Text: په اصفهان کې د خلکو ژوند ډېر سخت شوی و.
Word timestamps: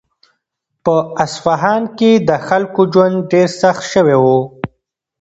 په 0.83 0.95
اصفهان 1.25 1.83
کې 1.97 2.11
د 2.27 2.29
خلکو 2.47 2.81
ژوند 2.93 3.17
ډېر 3.31 3.47
سخت 3.61 3.83
شوی 3.93 4.17
و. 4.23 4.25